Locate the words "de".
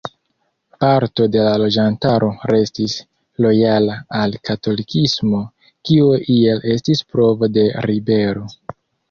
1.33-1.41, 7.61-7.69